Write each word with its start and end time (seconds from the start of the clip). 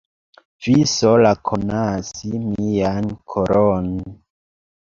Vi 0.67 0.71
sola 0.91 1.33
konas 1.49 2.09
mian 2.39 3.13
koron. 3.35 3.93